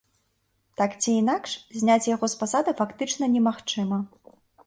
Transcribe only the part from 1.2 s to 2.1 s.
інакш, зняць